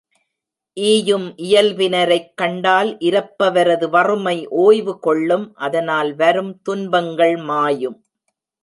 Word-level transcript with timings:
ஈயும் 0.77 1.27
இயல்பினரைக் 1.37 2.31
கண்டால் 2.35 2.97
இரப்பவரது 2.97 3.89
வறுமை 3.89 4.47
ஓய்வு 4.47 4.99
கொள்ளும் 4.99 5.55
அதனால் 5.55 6.15
வரும் 6.15 6.61
துன்பங்கள் 6.61 7.35
மாயும். 7.35 7.99